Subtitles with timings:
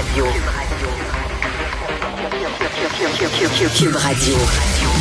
[0.00, 0.24] Radio.
[0.24, 2.09] Cube.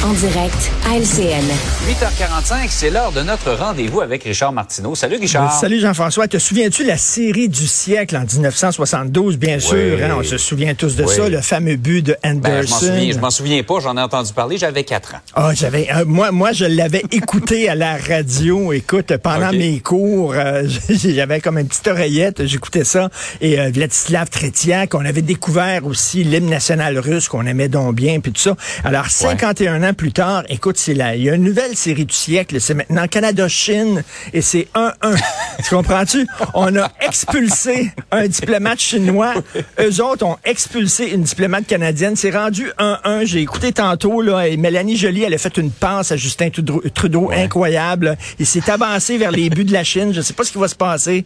[0.05, 1.43] En direct à LCN.
[1.89, 4.95] 8h45, c'est l'heure de notre rendez-vous avec Richard Martineau.
[4.95, 5.51] Salut Richard.
[5.59, 6.29] Salut Jean-François.
[6.29, 9.37] Te souviens-tu la série du siècle en 1972?
[9.37, 11.13] Bien sûr, hein, on se souvient tous de Oui.
[11.13, 12.75] ça, le fameux but de Ben, je m'en Anderson.
[12.85, 15.19] souviens, je m'en souviens pas, j'en ai entendu parler, j'avais 4 ans.
[15.35, 18.71] Ah, j'avais, euh, moi, moi, je l'avais écouté à la radio.
[18.71, 23.09] Écoute, pendant mes cours, euh, j'avais comme une petite oreillette, j'écoutais ça.
[23.41, 28.19] Et euh, Vladislav Tretiak, on avait découvert aussi l'hymne national russe qu'on aimait donc bien,
[28.19, 28.55] puis tout ça.
[28.83, 32.13] Alors, 51 ans plus tard, écoute, c'est là, il y a une nouvelle série du
[32.13, 32.59] siècle.
[32.61, 34.91] C'est maintenant Canada-Chine et c'est 1-1.
[35.63, 36.27] tu comprends-tu?
[36.53, 39.33] On a expulsé un diplomate chinois.
[39.79, 42.15] Eux autres ont expulsé une diplomate canadienne.
[42.15, 43.25] C'est rendu 1-1.
[43.25, 47.31] J'ai écouté tantôt, là, et Mélanie Joly, elle a fait une passe à Justin Trudeau,
[47.31, 48.17] incroyable.
[48.37, 50.13] Il s'est avancé vers les buts de la Chine.
[50.13, 51.25] Je sais pas ce qui va se passer.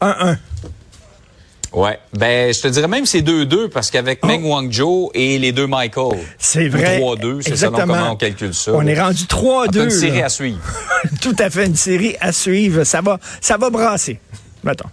[0.00, 0.36] 1-1.
[1.74, 1.98] Ouais.
[2.12, 5.66] Ben, je te dirais même que c'est 2-2 parce qu'avec Meng Wanzhou et les deux
[5.66, 6.12] Michael.
[6.12, 6.16] Oh.
[6.38, 7.00] C'est vrai.
[7.00, 8.72] 3-2, c'est selon comment on calcule ça.
[8.74, 9.84] On est rendu En tout cas, 3-2.
[9.84, 10.26] une série là.
[10.26, 10.60] à suivre.
[11.20, 12.84] Tout à fait, une série à suivre.
[12.84, 14.20] Ça va, ça va brasser.
[14.62, 14.88] Mettons.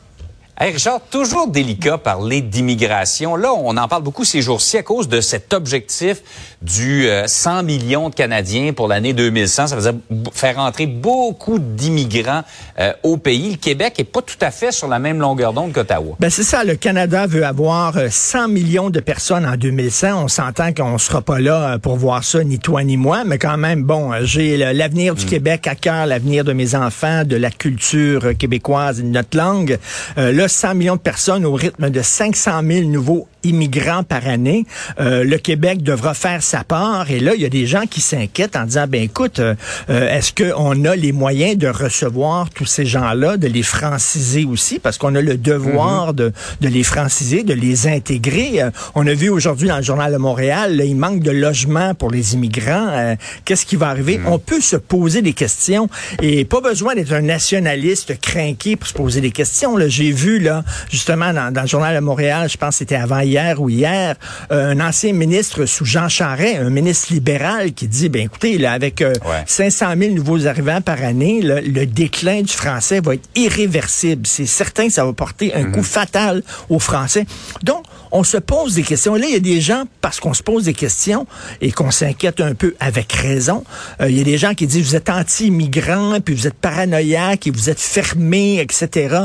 [0.59, 3.35] Hey Richard, toujours délicat parler d'immigration.
[3.35, 6.21] Là, on en parle beaucoup ces jours-ci à cause de cet objectif
[6.61, 9.67] du euh, 100 millions de Canadiens pour l'année 2100.
[9.67, 9.95] Ça b-
[10.31, 12.43] faire entrer beaucoup d'immigrants
[12.79, 13.51] euh, au pays.
[13.51, 16.15] Le Québec est pas tout à fait sur la même longueur d'onde qu'Ottawa.
[16.19, 20.25] Ben c'est ça, le Canada veut avoir euh, 100 millions de personnes en 2100.
[20.25, 23.39] On s'entend qu'on sera pas là euh, pour voir ça, ni toi ni moi, mais
[23.39, 27.37] quand même, bon, euh, j'ai l'avenir du Québec à cœur, l'avenir de mes enfants, de
[27.37, 29.79] la culture euh, québécoise de notre langue.
[30.19, 34.65] Euh, là, 100 millions de personnes au rythme de 500 000 nouveaux immigrants par année.
[34.99, 37.09] Euh, le Québec devra faire sa part.
[37.09, 39.55] Et là, il y a des gens qui s'inquiètent en disant, ben écoute, euh,
[39.89, 44.79] euh, est-ce qu'on a les moyens de recevoir tous ces gens-là, de les franciser aussi,
[44.79, 46.31] parce qu'on a le devoir de,
[46.61, 48.61] de les franciser, de les intégrer.
[48.61, 51.93] Euh, on a vu aujourd'hui dans le journal de Montréal, là, il manque de logements
[51.95, 53.15] pour les immigrants.
[53.45, 54.19] Qu'est-ce qui va arriver?
[54.25, 55.89] On peut se poser des questions
[56.21, 59.77] et pas besoin d'être un nationaliste craqué pour se poser des questions.
[59.87, 63.19] J'ai vu, là, justement, dans, dans le journal de Montréal, je pense que c'était avant
[63.19, 64.15] hier ou hier,
[64.51, 68.73] euh, un ancien ministre sous Jean Charest, un ministre libéral qui dit, ben écoutez, là,
[68.73, 69.43] avec euh, Ouais.
[69.45, 74.25] 500 000 nouveaux arrivants par année, là, le déclin du français va être irréversible.
[74.25, 77.25] C'est certain que ça va porter un coup fatal aux Français.
[77.63, 79.15] Donc, on se pose des questions.
[79.15, 81.27] Là, il y a des gens, parce qu'on se pose des questions
[81.61, 83.63] et qu'on s'inquiète un peu avec raison,
[84.01, 87.47] euh, il y a des gens qui disent, vous êtes anti-immigrants, puis vous êtes paranoïaques
[87.47, 89.15] et vous êtes fermés, etc.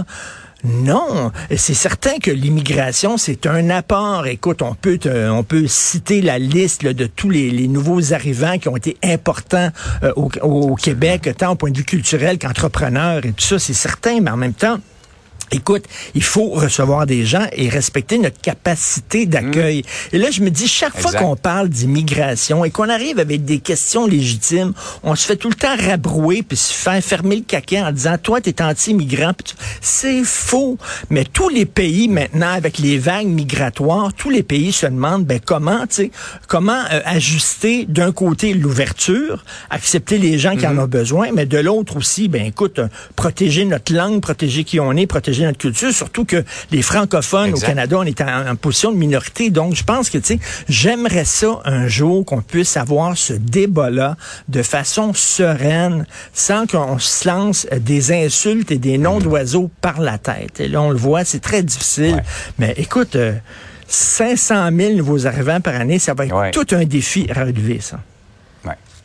[0.67, 4.27] Non, c'est certain que l'immigration, c'est un apport.
[4.27, 4.99] Écoute, on peut,
[5.31, 9.71] on peut citer la liste de tous les, les nouveaux arrivants qui ont été importants
[10.03, 13.75] euh, au, au Québec, tant au point de vue culturel qu'entrepreneur et tout ça, c'est
[13.75, 14.79] certain, mais en même temps,
[15.53, 15.85] Écoute,
[16.15, 19.85] il faut recevoir des gens et respecter notre capacité d'accueil.
[20.13, 23.61] Et là, je me dis, chaque fois qu'on parle d'immigration et qu'on arrive avec des
[23.61, 24.73] questions légitimes,
[25.05, 28.17] on se fait tout le temps rabrouer puis se faire fermer le caquet en disant,
[28.19, 29.35] toi, t'es anti-immigrant.
[29.81, 30.79] C'est faux.
[31.11, 35.41] Mais tous les pays maintenant, avec les vagues migratoires, tous les pays se demandent, ben
[35.45, 36.11] comment, tu sais,
[36.49, 41.59] comment euh, ajuster d'un côté l'ouverture, accepter les gens qui en ont besoin, mais de
[41.59, 46.25] l'autre aussi, ben écoute, euh, protéger notre langue, protéger qui on est, protéger culture, surtout
[46.25, 47.65] que les francophones Exact.
[47.65, 49.51] au Canada, on est en, en position de minorité.
[49.51, 50.39] Donc, je pense que, tu sais,
[50.69, 54.17] j'aimerais ça un jour qu'on puisse avoir ce débat-là
[54.49, 60.19] de façon sereine, sans qu'on se lance des insultes et des noms d'oiseaux par la
[60.19, 60.61] tête.
[60.61, 62.15] Et là, on le voit, c'est très difficile.
[62.17, 62.23] Ouais.
[62.59, 63.33] Mais écoute, euh,
[63.89, 66.51] 500 000 nouveaux arrivants par année, ça va être Ouais.
[66.51, 68.01] tout un défi à relever, ça.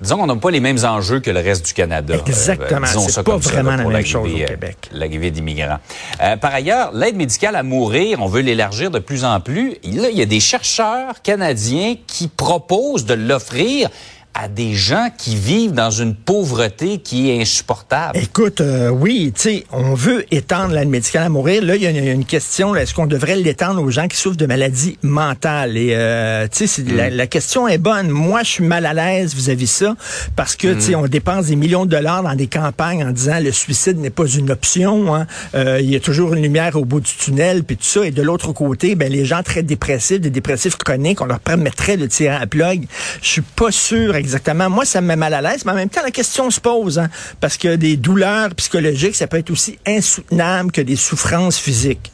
[0.01, 2.16] Disons qu'on n'a pas les mêmes enjeux que le reste du Canada.
[2.25, 2.88] Exactement.
[2.88, 4.89] disons C'est ça pas comme ça, vraiment là, la même chose au euh, Québec.
[4.91, 5.78] L'arrivée d'immigrants.
[6.22, 9.78] Euh, par ailleurs, l'aide médicale à mourir, on veut l'élargir de plus en plus.
[9.84, 13.89] Là, il y a des chercheurs canadiens qui proposent de l'offrir
[14.34, 18.18] à des gens qui vivent dans une pauvreté qui est insupportable.
[18.18, 21.64] Écoute, euh, oui, tu sais, on veut étendre l'aide médicale à mourir.
[21.64, 23.92] Là, il y, a une- il y a une question, est-ce qu'on devrait l'étendre aux
[23.92, 25.75] gens qui souffrent de maladies mentales?
[25.75, 28.10] Et, euh, tu sais, c'est- la, la question est bonne.
[28.10, 29.95] Moi, je suis mal à l'aise vis-à-vis ça
[30.38, 33.39] parce que, tu sais, on dépense des millions de dollars dans des campagnes en disant
[33.42, 35.13] le suicide n'est pas une option.
[35.13, 35.27] hein.
[35.56, 38.06] Euh, il y a toujours une lumière au bout du tunnel, puis tout ça.
[38.06, 41.98] Et de l'autre côté, ben, les gens très dépressifs, des dépressifs chroniques, on leur permettrait
[41.98, 42.86] de tirer à la plug.
[43.22, 44.69] Je suis pas sûr exactement.
[44.69, 47.00] Moi, ça me met mal à l'aise, mais en même temps, la question se pose,
[47.00, 47.09] hein,
[47.39, 52.12] parce que des douleurs psychologiques, ça peut être aussi insoutenable que des souffrances physiques.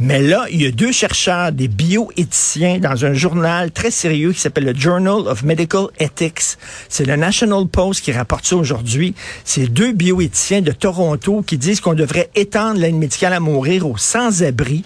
[0.00, 4.38] Mais là, il y a deux chercheurs, des bioéthiciens, dans un journal très sérieux qui
[4.38, 6.56] s'appelle le Journal of Medical Ethics.
[6.88, 9.14] C'est le National Post qui rapporte ça aujourd'hui.
[9.44, 13.96] C'est deux bioéthiciens de Toronto qui disent qu'on devrait étendre l'aide médicale à mourir aux
[13.96, 14.84] sans-abri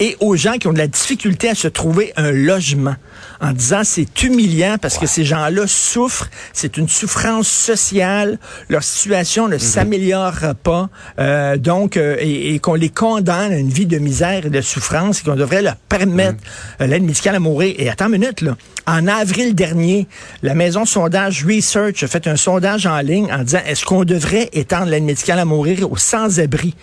[0.00, 2.96] et aux gens qui ont de la difficulté à se trouver un logement
[3.42, 8.38] en disant c'est humiliant parce que ces gens-là souffrent, c'est une souffrance sociale,
[8.68, 10.88] leur situation ne s'améliore pas,
[11.18, 15.20] euh, donc euh, et, qu'on les condamne à une vie de misère et de souffrance
[15.20, 16.38] et qu'on devrait leur permettre
[16.80, 17.74] euh, l'aide médicale à mourir.
[17.78, 18.56] Et attends une minute là,
[18.86, 20.08] en avril dernier,
[20.42, 24.48] la maison sondage Research a fait un sondage en ligne en disant est-ce qu'on devrait
[24.54, 26.74] étendre l'aide médicale à mourir aux sans-abri?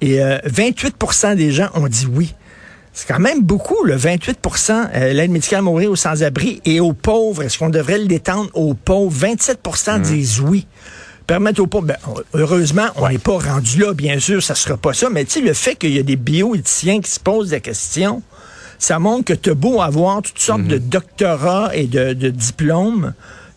[0.00, 2.34] Et 28% des gens ont dit oui.
[2.94, 4.38] C'est quand même beaucoup, le 28
[4.70, 7.42] euh, l'aide médicale à mourir aux sans-abri et aux pauvres.
[7.42, 9.26] Est-ce qu'on devrait l'étendre aux pauvres?
[9.26, 10.02] 27% mmh.
[10.02, 10.66] disent oui.
[11.26, 11.86] Permettre aux pauvres.
[11.86, 11.96] Ben,
[12.34, 15.10] heureusement, on n'est pas rendu là, bien sûr, ça sera pas ça.
[15.10, 18.22] Mais tu sais, le fait qu'il y a des bioéthiciens qui se posent des questions,
[18.78, 20.88] ça montre que tu as beau avoir toutes sortes de mmh.
[20.88, 23.12] doctorats et de, de diplômes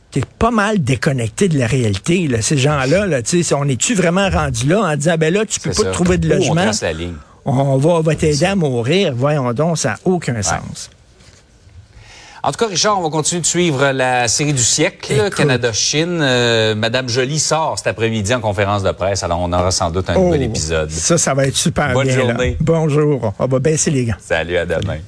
[0.10, 2.28] t'es pas mal déconnecté de la réalité.
[2.28, 2.42] Là.
[2.42, 3.20] Ces gens-là, là,
[3.52, 6.30] on est-tu vraiment rendu là en disant, ben là, tu peux pas te trouver de
[6.30, 6.72] logement?
[6.72, 9.14] on va, va t'aider à mourir.
[9.16, 10.90] Voyons donc, ça n'a aucun sens.
[12.44, 16.20] En tout cas, Richard, on va continuer de suivre la série du siècle, Canada-Chine.
[16.22, 20.10] Euh, Madame Jolie sort cet après-midi en conférence de presse, alors on aura sans doute
[20.10, 20.90] un nouvel oh, épisode.
[20.90, 22.18] Ça, ça va être super Bonne bien.
[22.18, 22.58] Bonne journée.
[22.62, 23.34] Bonjour.
[23.40, 24.16] On va baisser les gants.
[24.20, 25.00] Salut, à demain.